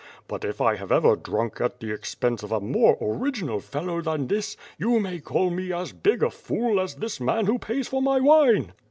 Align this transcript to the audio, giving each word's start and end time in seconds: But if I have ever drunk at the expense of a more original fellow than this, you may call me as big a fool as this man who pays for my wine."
But 0.27 0.43
if 0.43 0.59
I 0.59 0.77
have 0.77 0.91
ever 0.91 1.15
drunk 1.15 1.61
at 1.61 1.79
the 1.79 1.91
expense 1.91 2.41
of 2.41 2.51
a 2.51 2.59
more 2.59 2.97
original 2.99 3.59
fellow 3.59 4.01
than 4.01 4.25
this, 4.25 4.57
you 4.79 4.99
may 4.99 5.19
call 5.19 5.51
me 5.51 5.71
as 5.71 5.91
big 5.91 6.23
a 6.23 6.31
fool 6.31 6.79
as 6.79 6.95
this 6.95 7.19
man 7.21 7.45
who 7.45 7.59
pays 7.59 7.87
for 7.87 8.01
my 8.01 8.19
wine." 8.19 8.73